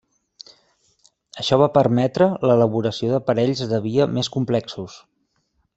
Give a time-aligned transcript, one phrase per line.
[1.43, 4.99] Això va permetre l'elaboració d'aparells de via més complexos.